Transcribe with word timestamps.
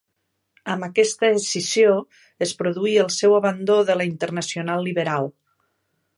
Amb 0.75 0.85
aquesta 0.85 1.29
escissió 1.41 1.91
es 2.47 2.55
produí 2.63 2.95
el 3.03 3.13
seu 3.19 3.37
abandó 3.41 3.77
de 3.91 4.01
la 4.01 4.09
Internacional 4.15 4.87
Liberal. 4.91 5.33